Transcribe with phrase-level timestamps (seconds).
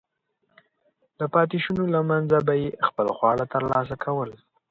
[1.19, 4.29] د پاتېشونو له منځه به یې خپل خواړه ترلاسه کول.